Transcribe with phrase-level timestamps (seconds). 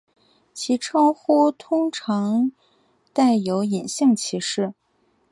[0.51, 2.51] 其称呼通常
[3.13, 4.73] 带有隐性歧视。